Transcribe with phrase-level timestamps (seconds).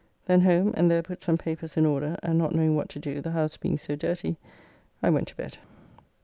[0.25, 3.21] Then home and there put some papers in order, and not knowing what to do,
[3.21, 4.37] the house being so dirty,
[5.03, 5.59] I went to bed.